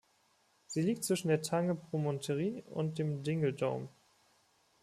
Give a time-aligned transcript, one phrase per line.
[0.65, 3.87] Sie liegt zwischen der Tange Promontory und dem Dingle Dome.